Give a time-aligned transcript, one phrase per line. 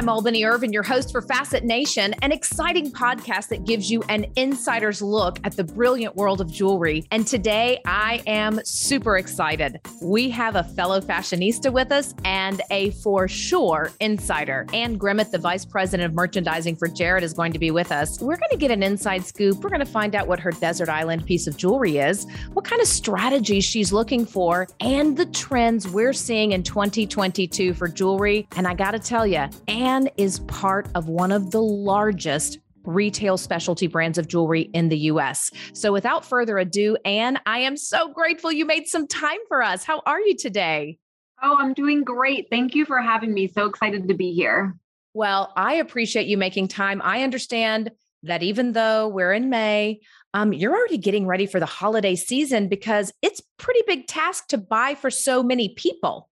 [0.00, 5.02] I'm Albany Irvin, your host for FacetNation, an exciting podcast that gives you an insider's
[5.02, 7.06] look at the brilliant world of jewelry.
[7.10, 9.78] And today I am super excited.
[10.00, 14.66] We have a fellow fashionista with us and a for sure insider.
[14.72, 18.22] Ann Grimmett, the vice president of merchandising for Jared, is going to be with us.
[18.22, 19.58] We're going to get an inside scoop.
[19.58, 22.80] We're going to find out what her desert island piece of jewelry is, what kind
[22.80, 28.48] of strategies she's looking for, and the trends we're seeing in 2022 for jewelry.
[28.56, 29.46] And I got to tell you,
[29.90, 34.96] Ann is part of one of the largest retail specialty brands of jewelry in the
[35.10, 35.50] US.
[35.72, 39.82] So without further ado, Ann, I am so grateful you made some time for us.
[39.82, 40.96] How are you today?
[41.42, 42.46] Oh, I'm doing great.
[42.50, 43.48] Thank you for having me.
[43.48, 44.76] So excited to be here.
[45.12, 47.02] Well, I appreciate you making time.
[47.02, 47.90] I understand
[48.22, 50.02] that even though we're in May,
[50.34, 54.58] um, you're already getting ready for the holiday season because it's pretty big task to
[54.58, 56.29] buy for so many people.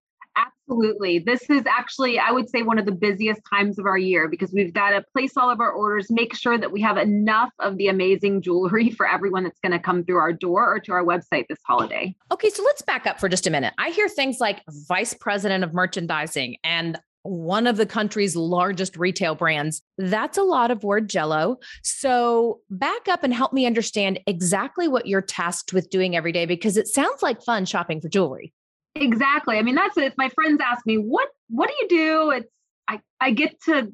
[0.69, 1.19] Absolutely.
[1.19, 4.53] This is actually, I would say, one of the busiest times of our year because
[4.53, 7.79] we've got to place all of our orders, make sure that we have enough of
[7.79, 11.05] the amazing jewelry for everyone that's going to come through our door or to our
[11.05, 12.15] website this holiday.
[12.31, 13.73] Okay, so let's back up for just a minute.
[13.79, 19.35] I hear things like vice president of merchandising and one of the country's largest retail
[19.35, 19.83] brands.
[19.97, 21.59] That's a lot of word jello.
[21.83, 26.47] So, back up and help me understand exactly what you're tasked with doing every day
[26.47, 28.53] because it sounds like fun shopping for jewelry.
[29.01, 29.59] Exactly.
[29.59, 30.15] I mean, that's it.
[30.17, 32.53] My friends ask me, "What what do you do?" It's
[32.89, 33.93] I I get to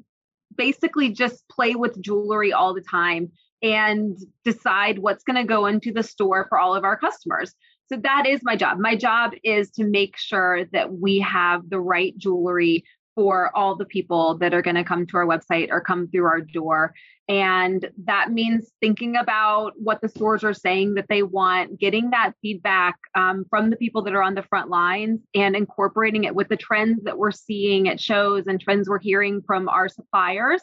[0.55, 3.31] basically just play with jewelry all the time
[3.61, 7.53] and decide what's going to go into the store for all of our customers.
[7.87, 8.79] So that is my job.
[8.79, 12.83] My job is to make sure that we have the right jewelry
[13.15, 16.25] for all the people that are going to come to our website or come through
[16.25, 16.93] our door.
[17.27, 22.33] And that means thinking about what the stores are saying that they want, getting that
[22.41, 26.49] feedback um, from the people that are on the front lines and incorporating it with
[26.49, 30.61] the trends that we're seeing at shows and trends we're hearing from our suppliers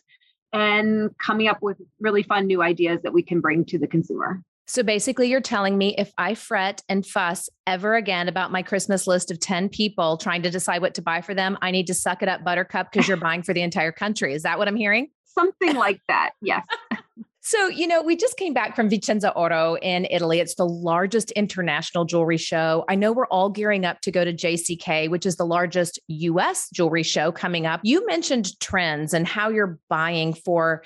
[0.53, 4.43] and coming up with really fun new ideas that we can bring to the consumer.
[4.67, 9.07] So basically, you're telling me if I fret and fuss ever again about my Christmas
[9.07, 11.95] list of 10 people trying to decide what to buy for them, I need to
[11.95, 14.35] suck it up, Buttercup, because you're buying for the entire country.
[14.35, 15.09] Is that what I'm hearing?
[15.25, 16.31] Something like that.
[16.41, 16.65] Yes.
[17.45, 20.39] So, you know, we just came back from Vicenza Oro in Italy.
[20.39, 22.85] It's the largest international jewelry show.
[22.89, 26.71] I know we're all gearing up to go to JCK, which is the largest US
[26.73, 27.81] jewelry show coming up.
[27.83, 30.85] You mentioned trends and how you're buying for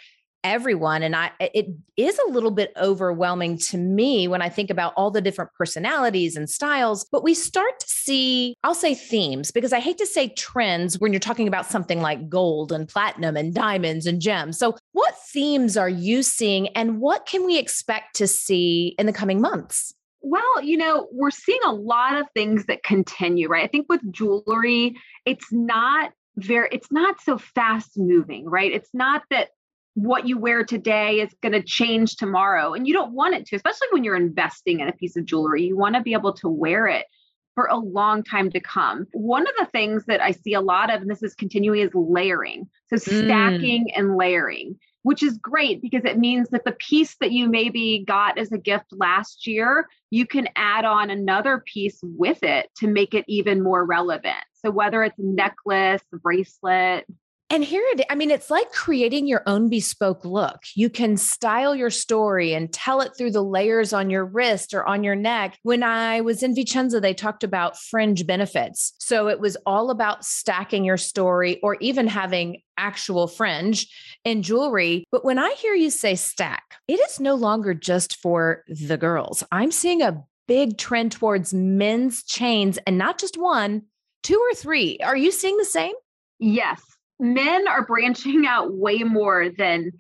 [0.52, 1.02] everyone.
[1.02, 5.10] And i it is a little bit overwhelming to me when i think about all
[5.10, 9.80] the different personalities and styles but we start to see i'll say themes because i
[9.80, 14.06] hate to say trends when you're talking about something like gold and platinum and diamonds
[14.06, 14.58] and gems.
[14.58, 19.12] So what themes are you seeing and what can we expect to see in the
[19.12, 19.94] coming months?
[20.20, 23.64] Well, you know, we're seeing a lot of things that continue, right?
[23.64, 28.70] I think with jewelry, it's not very it's not so fast moving right?
[28.70, 29.48] It's not that
[29.96, 32.74] what you wear today is going to change tomorrow.
[32.74, 35.64] And you don't want it to, especially when you're investing in a piece of jewelry.
[35.64, 37.06] You want to be able to wear it
[37.54, 39.06] for a long time to come.
[39.12, 41.94] One of the things that I see a lot of, and this is continuing, is
[41.94, 42.68] layering.
[42.90, 43.98] So stacking mm.
[43.98, 48.36] and layering, which is great because it means that the piece that you maybe got
[48.36, 53.14] as a gift last year, you can add on another piece with it to make
[53.14, 54.44] it even more relevant.
[54.62, 57.06] So whether it's a necklace, a bracelet,
[57.48, 60.58] and here it, I mean, it's like creating your own bespoke look.
[60.74, 64.84] You can style your story and tell it through the layers on your wrist or
[64.84, 65.56] on your neck.
[65.62, 68.94] When I was in Vicenza, they talked about fringe benefits.
[68.98, 73.86] So it was all about stacking your story or even having actual fringe
[74.24, 75.04] in jewelry.
[75.12, 79.44] But when I hear you say stack, it is no longer just for the girls.
[79.52, 83.82] I'm seeing a big trend towards men's chains and not just one,
[84.24, 84.98] two or three.
[85.04, 85.94] Are you seeing the same?
[86.38, 86.82] Yes,
[87.19, 89.93] men are branching out way more than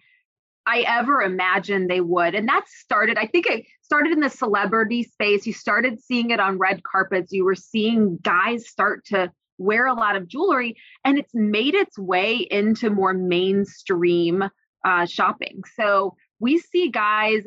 [0.66, 2.34] I ever imagined they would.
[2.34, 5.46] And that started, I think it started in the celebrity space.
[5.46, 7.32] You started seeing it on red carpets.
[7.32, 11.98] You were seeing guys start to wear a lot of jewelry, and it's made its
[11.98, 14.44] way into more mainstream
[14.84, 15.62] uh, shopping.
[15.76, 17.44] So we see guys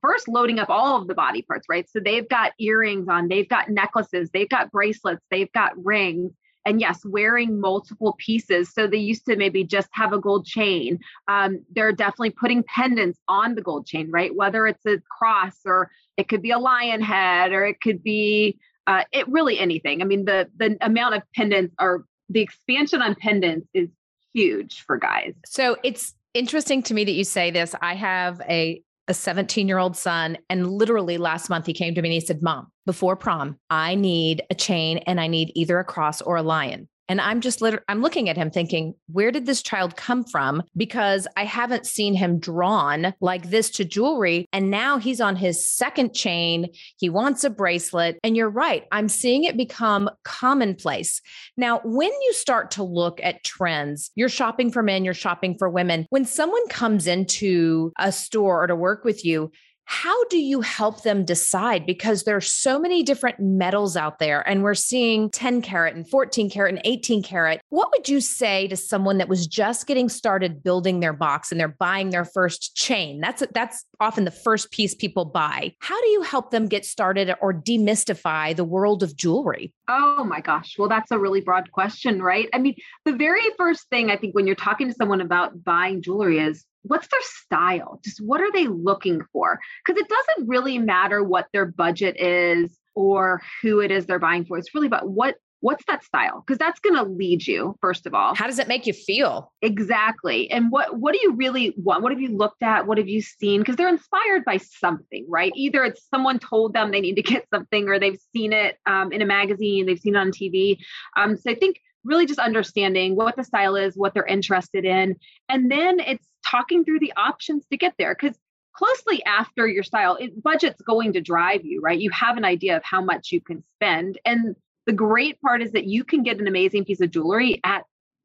[0.00, 1.88] first loading up all of the body parts, right?
[1.88, 6.32] So they've got earrings on, they've got necklaces, they've got bracelets, they've got rings
[6.66, 8.74] and yes, wearing multiple pieces.
[8.74, 10.98] So they used to maybe just have a gold chain.
[11.28, 14.34] Um, they're definitely putting pendants on the gold chain, right?
[14.34, 18.58] Whether it's a cross or it could be a lion head or it could be
[18.86, 20.02] uh, it really anything.
[20.02, 23.88] I mean, the the amount of pendants are the expansion on pendants is
[24.34, 25.34] huge for guys.
[25.46, 27.74] So it's interesting to me that you say this.
[27.80, 30.38] I have a a 17 year old son.
[30.50, 33.94] And literally last month, he came to me and he said, Mom, before prom, I
[33.94, 36.88] need a chain and I need either a cross or a lion.
[37.08, 40.62] And I'm just literally, I'm looking at him thinking, where did this child come from?
[40.76, 44.48] Because I haven't seen him drawn like this to jewelry.
[44.52, 46.68] And now he's on his second chain.
[46.98, 48.18] He wants a bracelet.
[48.24, 48.84] And you're right.
[48.90, 51.20] I'm seeing it become commonplace.
[51.56, 55.70] Now, when you start to look at trends, you're shopping for men, you're shopping for
[55.70, 56.06] women.
[56.10, 59.52] When someone comes into a store or to work with you,
[59.86, 61.86] how do you help them decide?
[61.86, 66.50] Because there's so many different metals out there and we're seeing 10 carat and 14
[66.50, 67.60] carat and 18 carat.
[67.70, 71.60] What would you say to someone that was just getting started building their box and
[71.60, 73.20] they're buying their first chain?
[73.20, 75.74] That's that's often the first piece people buy.
[75.80, 79.72] How do you help them get started or demystify the world of jewelry?
[79.88, 80.76] Oh my gosh.
[80.78, 82.48] Well that's a really broad question right?
[82.52, 82.74] I mean
[83.04, 86.64] the very first thing i think when you're talking to someone about buying jewelry is
[86.86, 88.00] what's their style?
[88.04, 89.58] Just what are they looking for?
[89.84, 94.44] Because it doesn't really matter what their budget is or who it is they're buying
[94.44, 94.58] for.
[94.58, 96.44] It's really about what what's that style?
[96.46, 98.34] Because that's going to lead you first of all.
[98.34, 99.52] How does it make you feel?
[99.62, 100.50] Exactly.
[100.50, 102.02] And what what do you really want?
[102.02, 102.86] What have you looked at?
[102.86, 103.60] What have you seen?
[103.60, 105.52] Because they're inspired by something right?
[105.56, 109.12] Either it's someone told them they need to get something or they've seen it um,
[109.12, 110.78] in a magazine they've seen it on tv
[111.16, 115.16] um, so i think really just understanding what the style is what they're interested in
[115.48, 118.38] and then it's talking through the options to get there because
[118.72, 122.76] closely after your style it, budget's going to drive you right you have an idea
[122.76, 124.54] of how much you can spend and
[124.86, 127.84] the great part is that you can get an amazing piece of jewelry at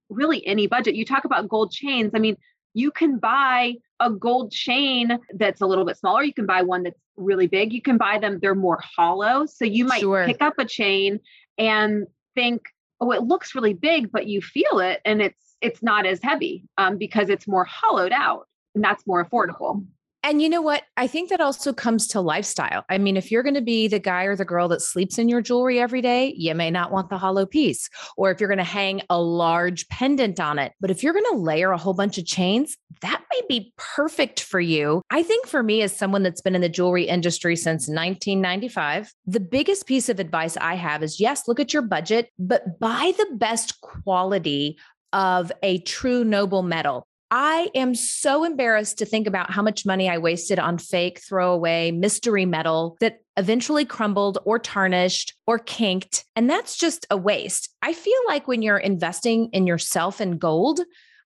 [0.10, 2.36] really any budget you talk about gold chains i mean
[2.74, 6.84] you can buy a gold chain that's a little bit smaller you can buy one
[6.84, 10.26] that's really big you can buy them they're more hollow so you might sure.
[10.26, 11.20] pick up a chain
[11.58, 12.62] and think
[13.00, 16.64] oh it looks really big but you feel it and it's it's not as heavy
[16.78, 19.86] um, because it's more hollowed out and that's more affordable.
[20.24, 20.84] And you know what?
[20.98, 22.86] I think that also comes to lifestyle.
[22.90, 25.28] I mean, if you're going to be the guy or the girl that sleeps in
[25.28, 27.90] your jewelry every day, you may not want the hollow piece.
[28.18, 30.74] Or if you're going to hang a large pendant on it.
[30.80, 34.42] But if you're going to layer a whole bunch of chains, that may be perfect
[34.42, 35.02] for you.
[35.10, 39.40] I think for me, as someone that's been in the jewelry industry since 1995, the
[39.40, 43.38] biggest piece of advice I have is yes, look at your budget, but buy the
[43.38, 44.78] best quality
[45.14, 47.08] of a true noble metal.
[47.34, 51.92] I am so embarrassed to think about how much money I wasted on fake, throwaway,
[51.92, 56.26] mystery metal that eventually crumbled or tarnished or kinked.
[56.36, 57.70] And that's just a waste.
[57.82, 60.82] I feel like when you're investing in yourself and gold,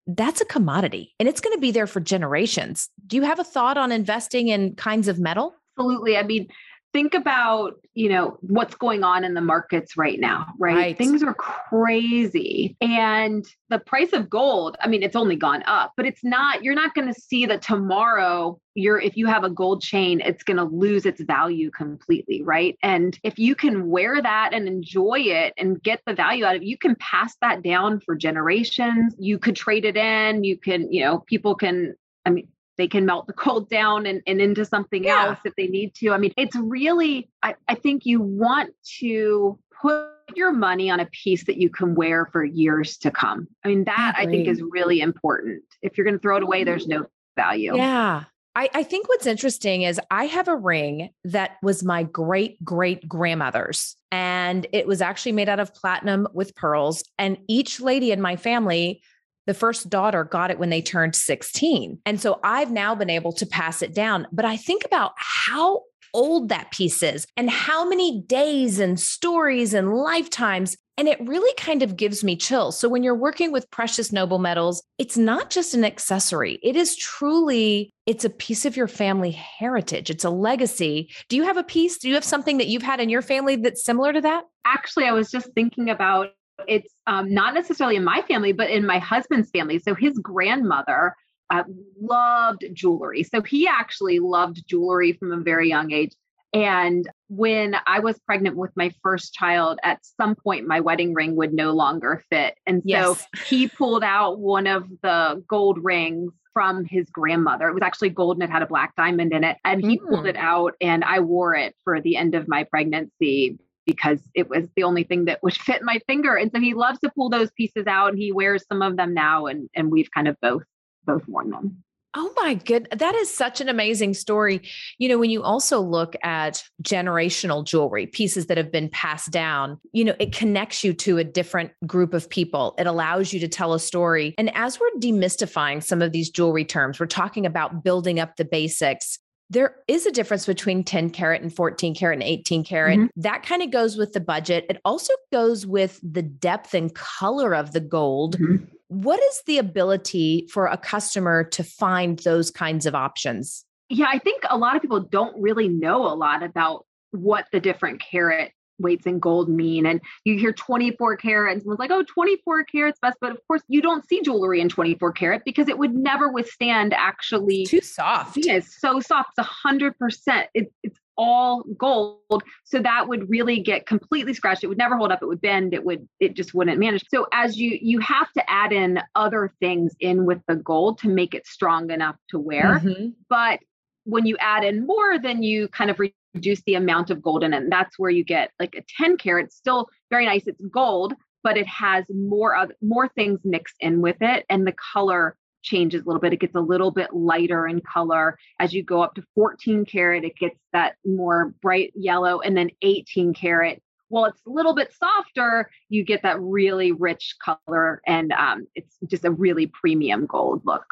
[0.06, 2.90] that's a commodity and it's going to be there for generations.
[3.08, 5.56] Do you have a thought on investing in kinds of metal?
[5.78, 6.18] Absolutely.
[6.18, 6.48] I mean,
[6.96, 10.76] think about you know what's going on in the markets right now right?
[10.76, 10.98] right?
[10.98, 16.06] things are crazy and the price of gold i mean it's only gone up but
[16.06, 19.82] it's not you're not going to see that tomorrow you're if you have a gold
[19.82, 24.52] chain it's going to lose its value completely right and if you can wear that
[24.54, 28.00] and enjoy it and get the value out of it you can pass that down
[28.00, 31.94] for generations you could trade it in you can you know people can
[32.26, 35.28] I mean, they can melt the gold down and, and into something yeah.
[35.28, 36.12] else if they need to.
[36.12, 41.06] I mean, it's really, I, I think you want to put your money on a
[41.08, 43.48] piece that you can wear for years to come.
[43.64, 45.64] I mean, that I, I think is really important.
[45.82, 47.06] If you're going to throw it away, there's no
[47.36, 47.76] value.
[47.76, 48.24] Yeah.
[48.58, 53.06] I, I, think what's interesting is I have a ring that was my great great
[53.06, 57.04] grandmother's, and it was actually made out of platinum with pearls.
[57.20, 59.02] And each lady in my family
[59.46, 62.00] the first daughter got it when they turned 16.
[62.06, 64.28] And so I've now been able to pass it down.
[64.32, 65.84] But I think about how
[66.14, 71.54] old that piece is and how many days and stories and lifetimes and it really
[71.58, 72.80] kind of gives me chills.
[72.80, 76.60] So when you're working with precious noble metals, it's not just an accessory.
[76.64, 80.10] It is truly it's a piece of your family heritage.
[80.10, 81.12] It's a legacy.
[81.28, 81.98] Do you have a piece?
[81.98, 84.46] Do you have something that you've had in your family that's similar to that?
[84.64, 86.30] Actually, I was just thinking about
[86.68, 89.80] it's um, not necessarily in my family, but in my husband's family.
[89.80, 91.16] So his grandmother
[91.50, 91.64] uh,
[92.02, 93.24] loved jewelry.
[93.24, 96.14] So he actually loved jewelry from a very young age.
[96.54, 101.36] And when I was pregnant with my first child, at some point my wedding ring
[101.36, 102.56] would no longer fit.
[102.66, 103.28] And so yes.
[103.46, 107.68] he pulled out one of the gold rings from his grandmother.
[107.68, 109.58] It was actually gold and it had a black diamond in it.
[109.66, 110.08] And he mm.
[110.08, 114.50] pulled it out and I wore it for the end of my pregnancy because it
[114.50, 116.36] was the only thing that would fit my finger.
[116.36, 119.14] And so he loves to pull those pieces out and he wears some of them
[119.14, 120.64] now and and we've kind of both
[121.06, 121.84] both worn them.
[122.18, 122.88] Oh my good.
[122.96, 124.62] That is such an amazing story.
[124.98, 129.82] You know, when you also look at generational jewelry, pieces that have been passed down,
[129.92, 132.74] you know, it connects you to a different group of people.
[132.78, 134.34] It allows you to tell a story.
[134.38, 138.46] And as we're demystifying some of these jewelry terms, we're talking about building up the
[138.46, 142.98] basics there is a difference between 10 carat and 14 carat and 18 carat.
[142.98, 143.22] Mm-hmm.
[143.22, 144.66] That kind of goes with the budget.
[144.70, 148.38] It also goes with the depth and color of the gold.
[148.40, 148.66] Mm-hmm.
[148.88, 153.66] What is the ability for a customer to find those kinds of options?
[153.90, 157.60] Yeah, I think a lot of people don't really know a lot about what the
[157.60, 159.86] different carat weights in gold mean.
[159.86, 163.18] And you hear 24 karat and someone's like, oh, 24 carats best.
[163.22, 166.94] But of course, you don't see jewelry in 24 karat because it would never withstand
[166.94, 167.62] actually.
[167.62, 168.38] It's too soft.
[168.38, 169.32] Yeah, it's so soft.
[169.38, 170.48] It's 100%.
[170.54, 175.12] It, it's all gold so that would really get completely scratched it would never hold
[175.12, 178.32] up it would bend it would it just wouldn't manage so as you you have
[178.34, 182.38] to add in other things in with the gold to make it strong enough to
[182.38, 183.10] wear mm-hmm.
[183.30, 183.60] but
[184.04, 186.00] when you add in more then you kind of
[186.36, 187.64] reduce the amount of gold in it.
[187.64, 190.46] And that's where you get like a 10 carat, still very nice.
[190.46, 191.14] It's gold,
[191.44, 194.46] but it has more of more things mixed in with it.
[194.50, 196.34] And the color changes a little bit.
[196.34, 198.38] It gets a little bit lighter in color.
[198.60, 202.42] As you go up to 14 carat, it gets that more bright yellow.
[202.42, 207.36] And then 18 carat, well, it's a little bit softer, you get that really rich
[207.44, 208.02] color.
[208.06, 210.86] And um, it's just a really premium gold look.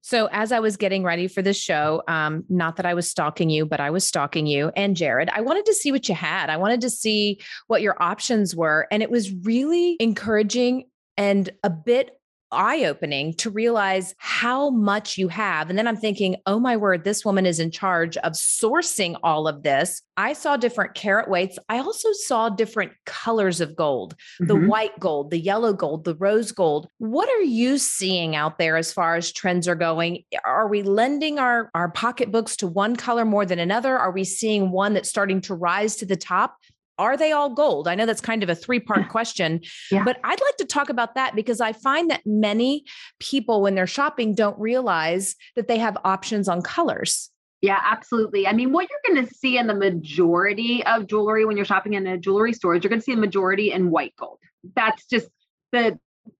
[0.00, 3.50] So, as I was getting ready for this show, um, not that I was stalking
[3.50, 5.28] you, but I was stalking you and Jared.
[5.30, 6.50] I wanted to see what you had.
[6.50, 8.86] I wanted to see what your options were.
[8.90, 10.84] And it was really encouraging
[11.16, 12.17] and a bit
[12.50, 15.70] eye opening to realize how much you have.
[15.70, 19.48] And then I'm thinking, oh my word, this woman is in charge of sourcing all
[19.48, 20.02] of this.
[20.16, 21.58] I saw different carat weights.
[21.68, 24.46] I also saw different colors of gold mm-hmm.
[24.46, 26.88] the white gold, the yellow gold, the rose gold.
[26.98, 30.24] What are you seeing out there as far as trends are going?
[30.44, 33.96] Are we lending our, our pocketbooks to one color more than another?
[33.98, 36.56] Are we seeing one that's starting to rise to the top?
[36.98, 37.88] Are they all gold?
[37.88, 40.04] I know that's kind of a three part question, yeah.
[40.04, 42.84] but I'd like to talk about that because I find that many
[43.20, 47.30] people, when they're shopping, don't realize that they have options on colors.
[47.60, 48.46] Yeah, absolutely.
[48.46, 51.94] I mean, what you're going to see in the majority of jewelry when you're shopping
[51.94, 54.38] in a jewelry store is you're going to see a majority in white gold.
[54.76, 55.28] That's just
[55.72, 55.98] the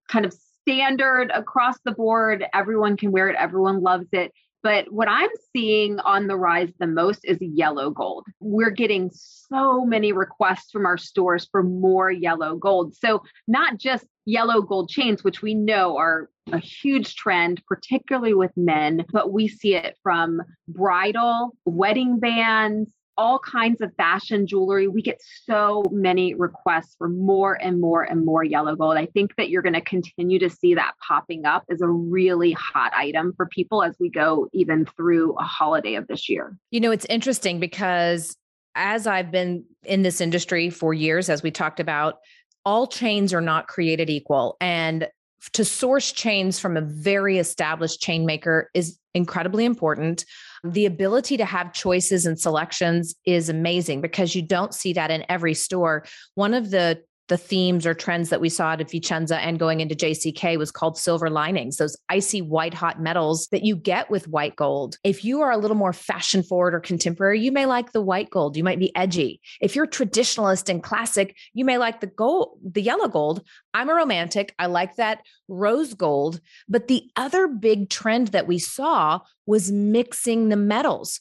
[0.08, 2.44] kind of standard across the board.
[2.54, 4.32] Everyone can wear it, everyone loves it.
[4.62, 8.26] But what I'm seeing on the rise the most is yellow gold.
[8.40, 12.96] We're getting so many requests from our stores for more yellow gold.
[12.96, 18.50] So, not just yellow gold chains, which we know are a huge trend, particularly with
[18.56, 24.86] men, but we see it from bridal, wedding bands, all kinds of fashion jewelry.
[24.86, 28.96] We get so many requests for more and more and more yellow gold.
[28.96, 32.52] I think that you're going to continue to see that popping up as a really
[32.52, 36.56] hot item for people as we go even through a holiday of this year.
[36.70, 38.36] You know, it's interesting because
[38.76, 42.18] as I've been in this industry for years, as we talked about,
[42.64, 44.56] all chains are not created equal.
[44.60, 45.08] And
[45.54, 50.24] to source chains from a very established chain maker is incredibly important.
[50.64, 55.24] The ability to have choices and selections is amazing because you don't see that in
[55.28, 56.04] every store.
[56.34, 59.94] One of the the themes or trends that we saw at Vicenza and going into
[59.94, 64.56] JCK was called silver linings, those icy white hot metals that you get with white
[64.56, 64.96] gold.
[65.04, 68.30] If you are a little more fashion forward or contemporary, you may like the white
[68.30, 68.56] gold.
[68.56, 69.40] You might be edgy.
[69.60, 73.42] If you're traditionalist and classic, you may like the gold, the yellow gold.
[73.74, 74.54] I'm a romantic.
[74.58, 76.40] I like that rose gold.
[76.68, 81.20] But the other big trend that we saw was mixing the metals.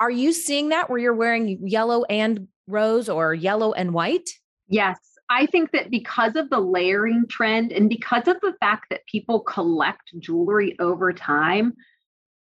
[0.00, 4.28] Are you seeing that where you're wearing yellow and rose or yellow and white?
[4.68, 4.98] Yes,
[5.30, 9.40] I think that because of the layering trend and because of the fact that people
[9.40, 11.74] collect jewelry over time,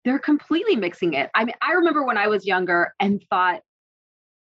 [0.03, 1.29] they're completely mixing it.
[1.33, 3.61] I mean, I remember when I was younger and thought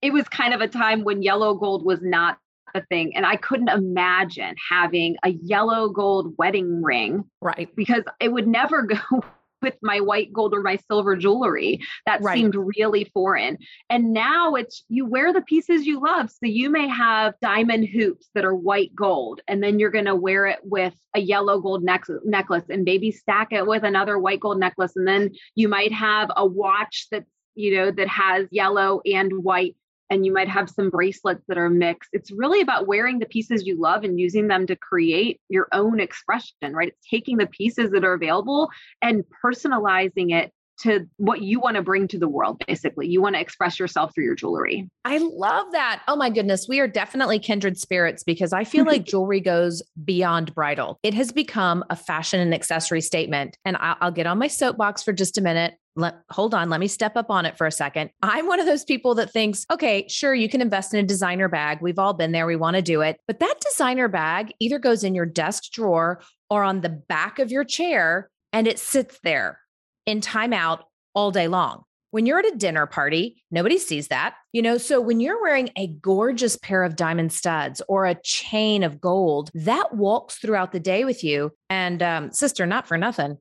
[0.01, 2.39] it was kind of a time when yellow gold was not
[2.75, 3.17] a thing.
[3.17, 7.25] And I couldn't imagine having a yellow gold wedding ring.
[7.41, 7.69] Right.
[7.75, 9.25] Because it would never go
[9.63, 11.81] with my white gold or my silver jewelry.
[12.07, 12.37] That right.
[12.37, 13.59] seemed really foreign.
[13.89, 16.31] And now it's you wear the pieces you love.
[16.31, 20.17] So you may have diamond hoops that are white gold, and then you're going to
[20.17, 24.41] wear it with a yellow gold neck- necklace and maybe stack it with another white
[24.41, 24.93] gold necklace.
[24.97, 29.77] And then you might have a watch that's you know that has yellow and white
[30.11, 32.11] and you might have some bracelets that are mixed.
[32.13, 36.01] It's really about wearing the pieces you love and using them to create your own
[36.01, 36.89] expression, right?
[36.89, 40.53] It's taking the pieces that are available and personalizing it
[40.83, 44.13] to what you want to bring to the world basically you want to express yourself
[44.15, 48.53] through your jewelry i love that oh my goodness we are definitely kindred spirits because
[48.53, 53.59] i feel like jewelry goes beyond bridal it has become a fashion and accessory statement
[53.65, 56.81] and I'll, I'll get on my soapbox for just a minute let, hold on, let
[56.81, 58.11] me step up on it for a second.
[58.23, 61.49] I'm one of those people that thinks, okay, sure, you can invest in a designer
[61.49, 61.79] bag.
[61.81, 62.47] We've all been there.
[62.47, 63.19] We want to do it.
[63.27, 67.51] But that designer bag either goes in your desk drawer or on the back of
[67.51, 69.59] your chair and it sits there
[70.07, 70.81] in timeout
[71.15, 71.85] all day long.
[72.13, 74.35] When you're at a dinner party, nobody sees that.
[74.53, 78.83] You know, so when you're wearing a gorgeous pair of diamond studs or a chain
[78.83, 81.53] of gold, that walks throughout the day with you.
[81.69, 83.39] And um, sister, not for nothing.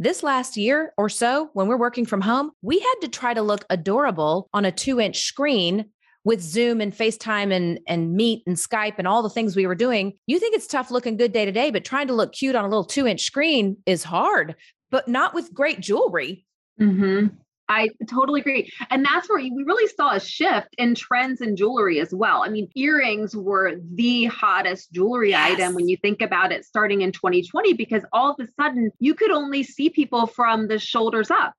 [0.00, 3.42] This last year or so, when we're working from home, we had to try to
[3.42, 5.86] look adorable on a two inch screen
[6.24, 9.74] with Zoom and FaceTime and, and Meet and Skype and all the things we were
[9.74, 10.12] doing.
[10.26, 12.64] You think it's tough looking good day to day, but trying to look cute on
[12.64, 14.54] a little two inch screen is hard,
[14.90, 16.44] but not with great jewelry.
[16.80, 17.34] Mm-hmm.
[17.68, 18.72] I totally agree.
[18.90, 22.42] And that's where we really saw a shift in trends in jewelry as well.
[22.42, 25.52] I mean, earrings were the hottest jewelry yes.
[25.52, 29.14] item when you think about it starting in 2020, because all of a sudden you
[29.14, 31.52] could only see people from the shoulders up.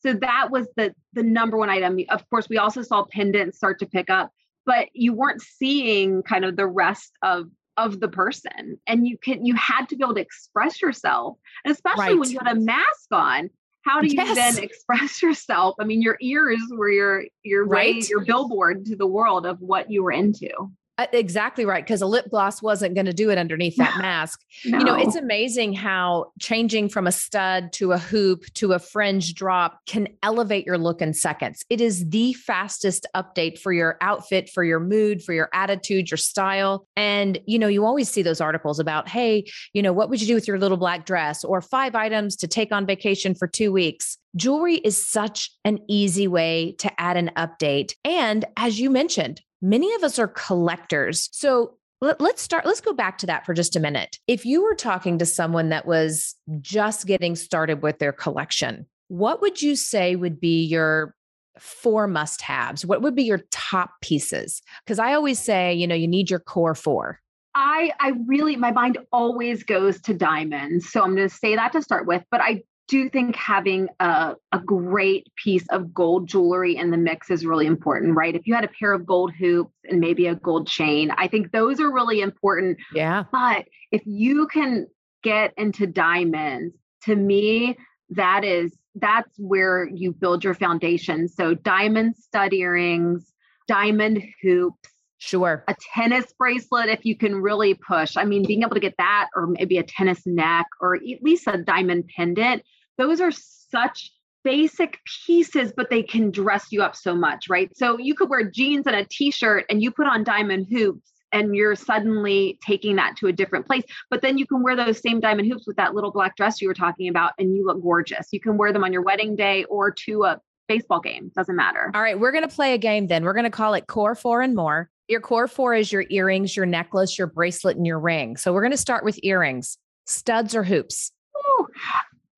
[0.00, 1.98] So that was the the number one item.
[2.10, 4.30] Of course, we also saw pendants start to pick up,
[4.64, 7.46] but you weren't seeing kind of the rest of
[7.76, 11.74] of the person and you can you had to be able to express yourself and
[11.74, 12.18] especially right.
[12.18, 13.50] when you had a mask on
[13.86, 14.34] how do you yes.
[14.34, 15.76] then express yourself?
[15.80, 17.96] I mean, your ears were your your right?
[17.96, 20.50] way, your billboard to the world of what you were into.
[20.98, 21.84] Uh, exactly right.
[21.84, 24.40] Because a lip gloss wasn't going to do it underneath that mask.
[24.64, 24.78] no.
[24.78, 29.34] You know, it's amazing how changing from a stud to a hoop to a fringe
[29.34, 31.64] drop can elevate your look in seconds.
[31.68, 36.18] It is the fastest update for your outfit, for your mood, for your attitude, your
[36.18, 36.86] style.
[36.96, 40.26] And, you know, you always see those articles about, hey, you know, what would you
[40.26, 43.70] do with your little black dress or five items to take on vacation for two
[43.70, 44.16] weeks?
[44.34, 47.94] Jewelry is such an easy way to add an update.
[48.04, 51.28] And as you mentioned, many of us are collectors.
[51.32, 54.18] So let, us start, let's go back to that for just a minute.
[54.26, 59.40] If you were talking to someone that was just getting started with their collection, what
[59.40, 61.14] would you say would be your
[61.58, 62.84] four must haves?
[62.84, 64.62] What would be your top pieces?
[64.84, 67.20] Because I always say, you know, you need your core four.
[67.54, 70.90] I I really my mind always goes to diamonds.
[70.90, 74.34] So I'm going to say that to start with, but I do think having a,
[74.52, 78.34] a great piece of gold jewelry in the mix is really important, right?
[78.34, 81.52] If you had a pair of gold hoops and maybe a gold chain, I think
[81.52, 82.78] those are really important.
[82.94, 83.24] Yeah.
[83.32, 84.86] But if you can
[85.22, 87.76] get into diamonds, to me,
[88.10, 91.28] that is that's where you build your foundation.
[91.28, 93.30] So diamond stud earrings,
[93.68, 95.64] diamond hoops, Sure.
[95.66, 98.16] A tennis bracelet, if you can really push.
[98.16, 101.46] I mean, being able to get that, or maybe a tennis neck, or at least
[101.46, 102.62] a diamond pendant,
[102.98, 104.12] those are such
[104.44, 107.76] basic pieces, but they can dress you up so much, right?
[107.76, 111.10] So you could wear jeans and a t shirt and you put on diamond hoops
[111.32, 113.82] and you're suddenly taking that to a different place.
[114.08, 116.68] But then you can wear those same diamond hoops with that little black dress you
[116.68, 118.28] were talking about and you look gorgeous.
[118.30, 121.90] You can wear them on your wedding day or to a baseball game, doesn't matter.
[121.94, 123.24] All right, we're going to play a game then.
[123.24, 124.90] We're going to call it Core 4 and More.
[125.08, 128.36] Your core four is your earrings, your necklace, your bracelet, and your ring.
[128.36, 131.12] So we're going to start with earrings, studs or hoops.
[131.36, 131.68] Ooh,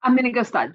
[0.09, 0.75] I'm going to go studs.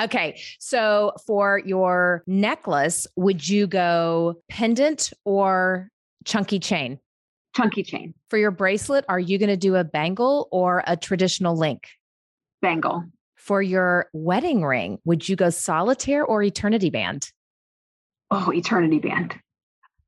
[0.00, 0.40] Okay.
[0.58, 5.88] So for your necklace, would you go pendant or
[6.24, 6.98] chunky chain?
[7.54, 8.14] Chunky chain.
[8.30, 11.88] For your bracelet, are you going to do a bangle or a traditional link?
[12.62, 13.04] Bangle.
[13.36, 17.30] For your wedding ring, would you go solitaire or eternity band?
[18.30, 19.34] Oh, eternity band.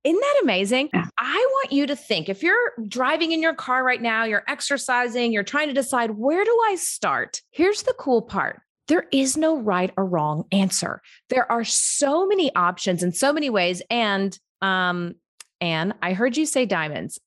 [0.05, 0.91] Isn't that amazing?
[0.93, 1.07] Yeah.
[1.19, 5.33] I want you to think if you're driving in your car right now, you're exercising,
[5.33, 7.41] you're trying to decide where do I start?
[7.51, 8.61] Here's the cool part.
[8.88, 11.01] There is no right or wrong answer.
[11.31, 13.83] There are so many options in so many ways.
[13.90, 15.14] And um,
[15.61, 17.18] Ann, I heard you say diamonds.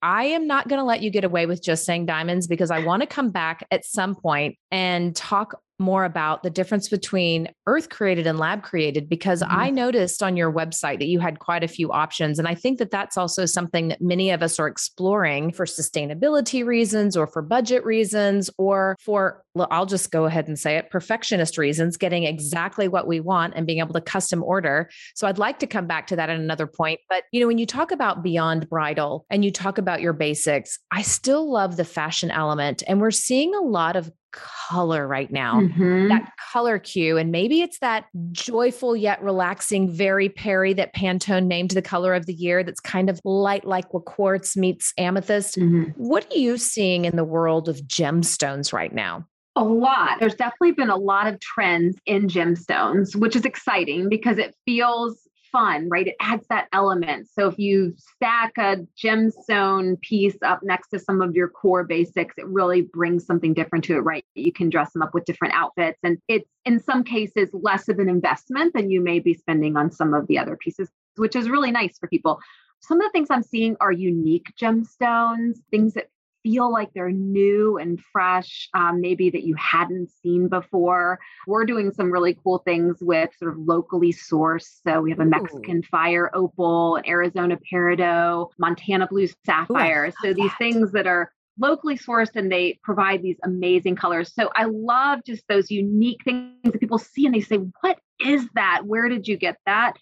[0.00, 2.84] I am not going to let you get away with just saying diamonds because I
[2.84, 7.88] want to come back at some point and talk more about the difference between earth
[7.88, 9.56] created and lab created because mm-hmm.
[9.56, 12.38] I noticed on your website that you had quite a few options.
[12.38, 16.64] And I think that that's also something that many of us are exploring for sustainability
[16.64, 21.58] reasons or for budget reasons or for, I'll just go ahead and say it, perfectionist
[21.58, 24.90] reasons, getting exactly what we want and being able to custom order.
[25.14, 27.00] So I'd like to come back to that at another point.
[27.08, 30.78] But, you know, when you talk about beyond bridal and you talk about your basics,
[30.90, 32.82] I still love the fashion element.
[32.86, 36.08] And we're seeing a lot of color right now, mm-hmm.
[36.08, 37.16] that color cue.
[37.16, 42.26] And maybe it's that joyful yet relaxing Very Peri that Pantone named the color of
[42.26, 45.56] the year that's kind of light like quartz meets amethyst.
[45.58, 45.90] Mm-hmm.
[45.96, 49.26] What are you seeing in the world of gemstones right now?
[49.56, 50.20] A lot.
[50.20, 55.27] There's definitely been a lot of trends in gemstones, which is exciting because it feels
[55.58, 56.06] fun, right?
[56.06, 57.28] It adds that element.
[57.32, 62.34] So if you stack a gemstone piece up next to some of your core basics,
[62.38, 64.24] it really brings something different to it, right?
[64.34, 65.98] You can dress them up with different outfits.
[66.04, 69.90] And it's in some cases less of an investment than you may be spending on
[69.90, 72.38] some of the other pieces, which is really nice for people.
[72.80, 76.08] Some of the things I'm seeing are unique gemstones, things that
[76.42, 81.18] feel like they're new and fresh, um, maybe that you hadn't seen before.
[81.46, 84.80] We're doing some really cool things with sort of locally sourced.
[84.86, 85.88] So we have a Mexican Ooh.
[85.90, 90.06] fire opal, an Arizona peridot, Montana blue sapphire.
[90.06, 90.58] Ooh, so these that.
[90.58, 94.32] things that are locally sourced and they provide these amazing colors.
[94.32, 98.48] So I love just those unique things that people see and they say, What is
[98.54, 98.82] that?
[98.84, 99.94] Where did you get that?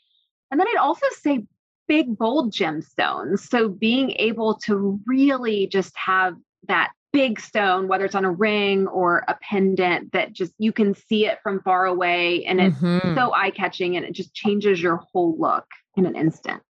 [0.50, 1.44] And then I'd also say
[1.88, 3.40] big, bold gemstones.
[3.40, 6.34] So being able to really just have
[6.68, 10.94] that big stone, whether it's on a ring or a pendant, that just you can
[10.94, 13.14] see it from far away and it's mm-hmm.
[13.14, 15.64] so eye catching and it just changes your whole look
[15.96, 16.62] in an instant.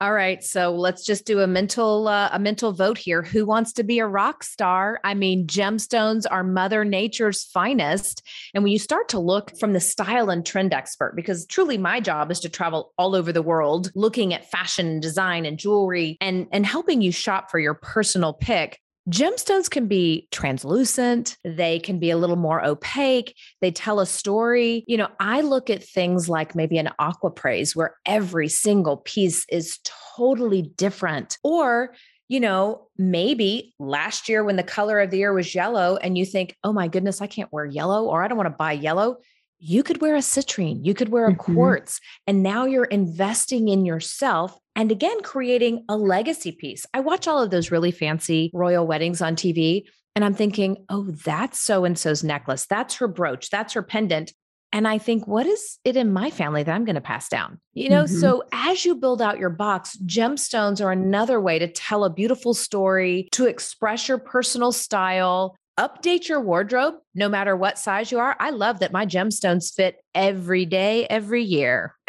[0.00, 3.20] All right, so let's just do a mental uh, a mental vote here.
[3.20, 5.00] Who wants to be a rock star?
[5.02, 8.22] I mean, gemstones are Mother Nature's finest,
[8.54, 11.98] and when you start to look from the style and trend expert, because truly my
[11.98, 16.46] job is to travel all over the world, looking at fashion, design, and jewelry, and
[16.52, 18.80] and helping you shop for your personal pick.
[19.08, 24.84] Gemstones can be translucent, they can be a little more opaque, they tell a story.
[24.86, 29.78] You know, I look at things like maybe an aquaprase where every single piece is
[30.16, 31.38] totally different.
[31.42, 31.94] Or
[32.28, 36.26] you know, maybe last year when the color of the year was yellow and you
[36.26, 39.16] think, oh my goodness, I can't wear yellow or I don't want to buy yellow
[39.58, 41.54] you could wear a citrine, you could wear a mm-hmm.
[41.54, 46.86] quartz, and now you're investing in yourself and again creating a legacy piece.
[46.94, 49.84] I watch all of those really fancy royal weddings on TV
[50.18, 52.66] and I'm thinking, "Oh, that's so and so's necklace.
[52.66, 53.50] That's her brooch.
[53.50, 54.32] That's her pendant."
[54.72, 57.60] And I think, what is it in my family that I'm going to pass down?
[57.72, 58.18] You know, mm-hmm.
[58.18, 62.52] so as you build out your box, gemstones are another way to tell a beautiful
[62.52, 68.36] story, to express your personal style, update your wardrobe no matter what size you are.
[68.40, 71.94] I love that my gemstones fit every day, every year.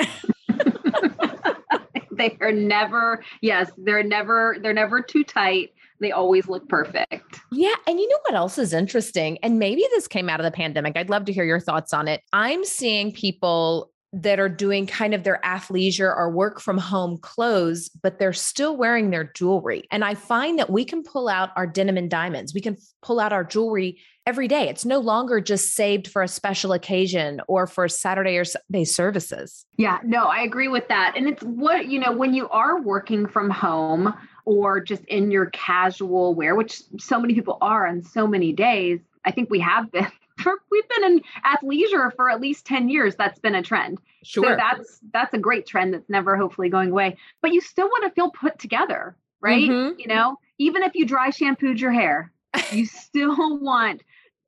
[2.11, 5.69] they are never, yes, they're never, they're never too tight.
[6.01, 7.39] They always look perfect.
[7.51, 7.75] Yeah.
[7.85, 9.37] And you know what else is interesting?
[9.43, 10.97] And maybe this came out of the pandemic.
[10.97, 12.21] I'd love to hear your thoughts on it.
[12.33, 17.89] I'm seeing people that are doing kind of their athleisure or work from home clothes,
[18.01, 19.83] but they're still wearing their jewelry.
[19.91, 22.53] And I find that we can pull out our denim and diamonds.
[22.53, 24.67] We can pull out our jewelry every day.
[24.67, 29.65] It's no longer just saved for a special occasion or for Saturday or Sunday services.
[29.77, 31.13] Yeah, no, I agree with that.
[31.15, 34.13] And it's what, you know, when you are working from home
[34.45, 38.99] or just in your casual wear, which so many people are on so many days,
[39.25, 40.07] I think we have been
[40.41, 43.99] for we've been in athleisure for at least 10 years that's been a trend.
[44.23, 44.43] Sure.
[44.43, 47.17] so that's that's a great trend that's never hopefully going away.
[47.41, 49.69] But you still want to feel put together right?
[49.69, 49.99] Mm-hmm.
[49.99, 52.31] you know even if you dry shampooed your hair
[52.71, 54.01] you still want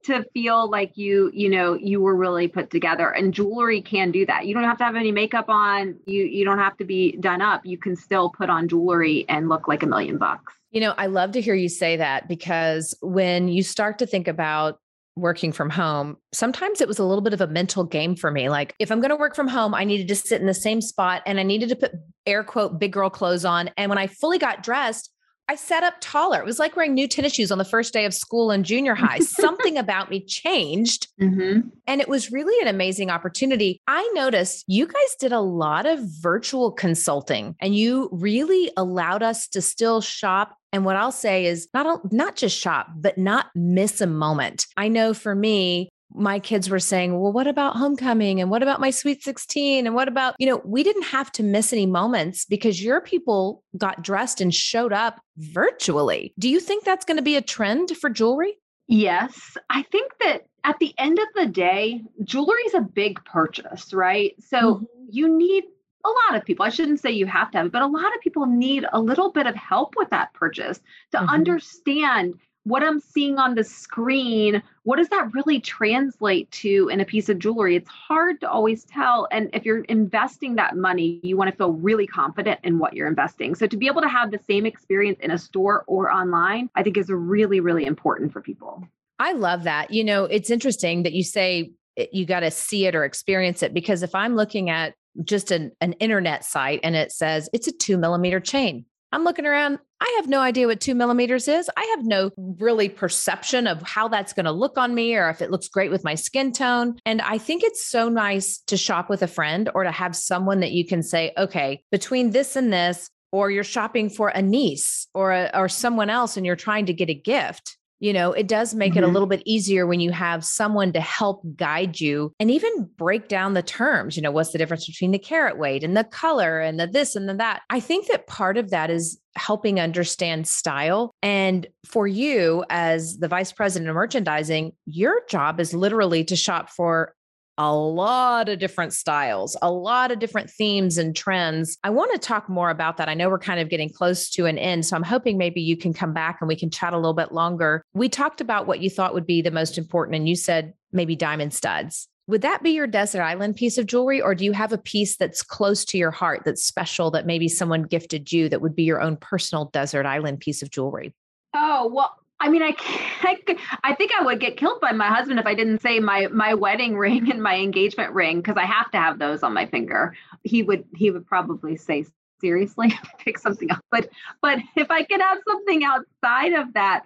[0.04, 4.25] to feel like you you know you were really put together and jewelry can do
[4.25, 4.47] that.
[4.47, 7.41] You don't have to have any makeup on you you don't have to be done
[7.41, 7.65] up.
[7.65, 10.54] You can still put on jewelry and look like a million bucks.
[10.71, 14.27] You know, I love to hear you say that because when you start to think
[14.27, 14.80] about
[15.15, 18.50] working from home, sometimes it was a little bit of a mental game for me.
[18.50, 20.82] Like, if I'm going to work from home, I needed to sit in the same
[20.82, 21.91] spot and I needed to put
[22.26, 23.69] air quote big girl clothes on.
[23.78, 25.12] And when I fully got dressed,
[25.52, 26.39] I sat up taller.
[26.39, 28.95] It was like wearing new tennis shoes on the first day of school in junior
[28.95, 29.19] high.
[29.19, 31.10] Something about me changed.
[31.19, 31.67] Mm-hmm.
[31.88, 33.82] And it was really an amazing opportunity.
[33.86, 39.50] I noticed you guys did a lot of virtual consulting and you really allowed us
[39.50, 44.02] to still shop and what I'll say is not not just shop, but not miss
[44.02, 44.66] a moment.
[44.78, 48.42] I know for me, my kids were saying, well, what about homecoming?
[48.42, 49.86] And what about my sweet 16?
[49.86, 53.64] And what about, you know, we didn't have to miss any moments because your people
[53.78, 56.34] got dressed and showed up virtually.
[56.38, 58.58] Do you think that's going to be a trend for jewelry?
[58.88, 59.58] Yes.
[59.70, 64.36] I think that at the end of the day, jewelry is a big purchase, right?
[64.40, 64.86] So mm-hmm.
[65.10, 65.64] you need
[66.04, 68.14] a lot of people, I shouldn't say you have to have it, but a lot
[68.16, 70.80] of people need a little bit of help with that purchase
[71.12, 71.30] to mm-hmm.
[71.30, 77.06] understand what I'm seeing on the screen, what does that really translate to in a
[77.06, 77.76] piece of jewelry?
[77.76, 79.28] It's hard to always tell.
[79.32, 83.08] And if you're investing that money, you want to feel really confident in what you're
[83.08, 83.56] investing.
[83.56, 86.84] So to be able to have the same experience in a store or online, I
[86.84, 88.84] think is really, really important for people.
[89.18, 89.92] I love that.
[89.92, 91.72] You know, it's interesting that you say
[92.12, 95.71] you got to see it or experience it because if I'm looking at just an,
[95.82, 99.80] an internet site and it says it's a two millimeter chain, I'm looking around.
[100.00, 101.69] I have no idea what two millimeters is.
[101.76, 105.41] I have no really perception of how that's going to look on me or if
[105.41, 106.97] it looks great with my skin tone.
[107.06, 110.62] And I think it's so nice to shop with a friend or to have someone
[110.62, 115.08] that you can say, okay, between this and this, or you're shopping for a niece
[115.13, 118.48] or a, or someone else and you're trying to get a gift you know, it
[118.48, 118.98] does make mm-hmm.
[118.98, 119.14] it a mm-hmm.
[119.14, 123.54] little bit easier when you have someone to help guide you and even break down
[123.54, 124.18] the terms.
[124.18, 127.16] You know, what's the difference between the carat weight and the color and the this
[127.16, 127.62] and the that?
[127.70, 131.14] I think that part of that is helping understand style.
[131.22, 136.72] And for you, as the vice president of merchandising, your job is literally to shop
[136.72, 137.14] for
[137.58, 141.78] a lot of different styles, a lot of different themes and trends.
[141.84, 143.10] I want to talk more about that.
[143.10, 144.86] I know we're kind of getting close to an end.
[144.86, 147.32] So I'm hoping maybe you can come back and we can chat a little bit
[147.32, 147.84] longer.
[147.94, 151.16] We talked about what you thought would be the most important, and you said maybe
[151.16, 152.08] diamond studs.
[152.28, 155.18] Would that be your desert island piece of jewelry, or do you have a piece
[155.18, 158.84] that's close to your heart that's special that maybe someone gifted you that would be
[158.84, 161.14] your own personal desert island piece of jewelry?
[161.54, 162.75] Oh, well, I mean, I,
[163.21, 163.38] I,
[163.84, 166.56] I think I would get killed by my husband if I didn't say my my
[166.56, 170.15] wedding ring and my engagement ring because I have to have those on my finger.
[170.43, 172.06] He would he would probably say
[172.41, 173.86] seriously pick something up.
[173.91, 174.10] But
[174.41, 177.06] but if I could have something outside of that,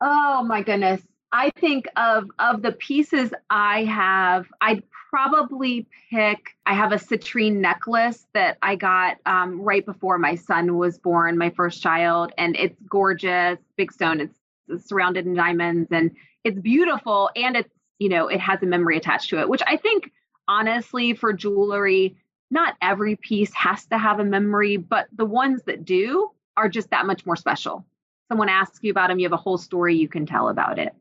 [0.00, 1.00] oh my goodness,
[1.32, 6.50] I think of of the pieces I have, I'd probably pick.
[6.66, 11.38] I have a citrine necklace that I got um, right before my son was born,
[11.38, 14.20] my first child, and it's gorgeous, big stone.
[14.20, 14.37] It's
[14.76, 16.10] surrounded in diamonds and
[16.44, 19.76] it's beautiful and it's you know it has a memory attached to it which i
[19.76, 20.10] think
[20.46, 22.16] honestly for jewelry
[22.50, 26.90] not every piece has to have a memory but the ones that do are just
[26.90, 27.86] that much more special.
[28.28, 30.92] Someone asks you about them you have a whole story you can tell about it.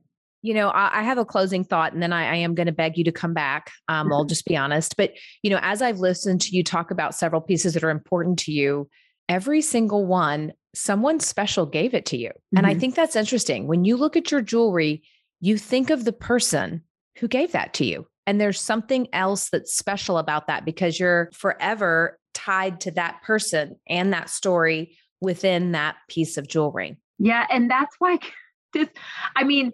[0.44, 2.72] You know i, I have a closing thought and then i, I am going to
[2.72, 3.72] beg you to come back.
[3.90, 7.16] Um, i'll just be honest but you know as i've listened to you talk about
[7.16, 8.88] several pieces that are important to you
[9.28, 12.30] every single one someone special gave it to you.
[12.30, 12.58] Mm-hmm.
[12.58, 12.80] And I mm-hmm.
[12.80, 13.68] think that's interesting.
[13.68, 15.04] When you look at your jewelry,
[15.40, 16.84] you think of the person
[17.18, 18.08] who gave that to you.
[18.26, 23.78] And there's something else that's special about that because you're forever tied to that person
[23.88, 26.98] and that story within that piece of jewelry.
[27.18, 27.48] Yeah.
[27.50, 28.20] And that's why
[28.74, 28.90] this,
[29.36, 29.72] I mean,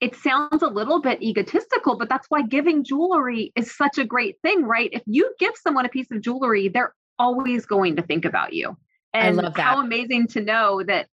[0.00, 4.36] it sounds a little bit egotistical, but that's why giving jewelry is such a great
[4.42, 4.90] thing, right?
[4.92, 8.76] If you give someone a piece of jewelry, they're always going to think about you.
[9.16, 11.08] And how amazing to know that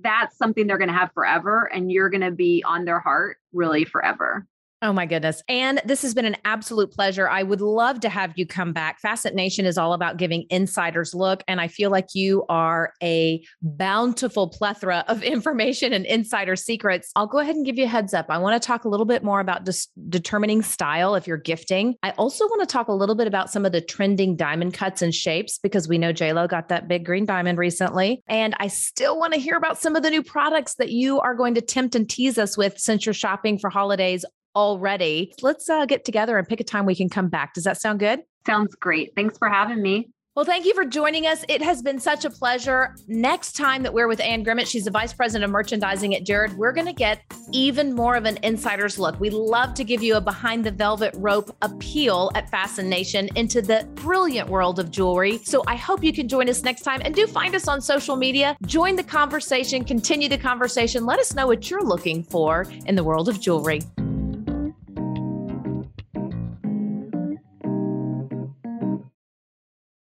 [0.00, 3.38] that's something they're going to have forever and you're going to be on their heart
[3.52, 4.46] really forever.
[4.86, 5.42] Oh my goodness.
[5.48, 7.28] And this has been an absolute pleasure.
[7.28, 9.02] I would love to have you come back.
[9.02, 11.42] FacetNation is all about giving insiders look.
[11.48, 17.10] And I feel like you are a bountiful plethora of information and insider secrets.
[17.16, 18.26] I'll go ahead and give you a heads up.
[18.28, 21.96] I want to talk a little bit more about just determining style if you're gifting.
[22.04, 25.02] I also want to talk a little bit about some of the trending diamond cuts
[25.02, 28.22] and shapes because we know JLo got that big green diamond recently.
[28.28, 31.34] And I still want to hear about some of the new products that you are
[31.34, 34.24] going to tempt and tease us with since you're shopping for holidays
[34.56, 35.32] already.
[35.42, 37.54] Let's uh, get together and pick a time we can come back.
[37.54, 38.22] Does that sound good?
[38.46, 39.12] Sounds great.
[39.14, 40.08] Thanks for having me.
[40.36, 41.46] Well, thank you for joining us.
[41.48, 42.94] It has been such a pleasure.
[43.08, 46.58] Next time that we're with Ann Grimmett, she's the vice president of merchandising at Jared,
[46.58, 49.18] we're going to get even more of an insider's look.
[49.18, 53.88] We love to give you a behind the velvet rope appeal at FacetNation into the
[53.94, 55.38] brilliant world of jewelry.
[55.38, 58.14] So I hope you can join us next time and do find us on social
[58.14, 58.58] media.
[58.66, 61.06] Join the conversation, continue the conversation.
[61.06, 63.80] Let us know what you're looking for in the world of jewelry.